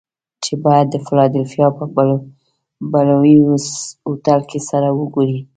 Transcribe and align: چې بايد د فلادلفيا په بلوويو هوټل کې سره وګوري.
چې 0.43 0.53
بايد 0.63 0.87
د 0.91 0.95
فلادلفيا 1.05 1.67
په 1.77 1.83
بلوويو 2.91 3.51
هوټل 4.07 4.39
کې 4.49 4.59
سره 4.69 4.87
وګوري. 4.99 5.39